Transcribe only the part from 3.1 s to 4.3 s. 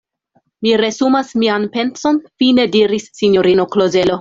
sinjorino Klozelo.